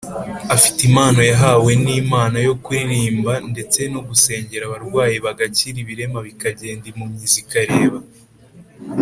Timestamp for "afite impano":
0.55-1.21